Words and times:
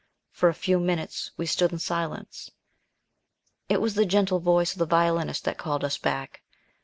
For 0.31 0.49
a 0.49 0.55
few 0.55 0.79
minutes 0.79 1.29
we 1.37 1.45
stood 1.45 1.71
in 1.71 1.77
silence. 1.77 2.49
It 3.69 3.79
was 3.79 3.93
the 3.93 4.03
gentle 4.03 4.39
voice 4.39 4.71
of 4.73 4.79
the 4.79 4.87
Violinist 4.87 5.43
that 5.43 5.59
called 5.59 5.83
us 5.83 5.99
back. 5.99 6.41